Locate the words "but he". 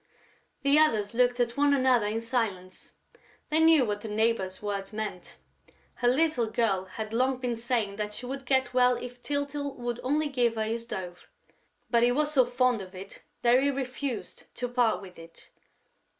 11.91-12.11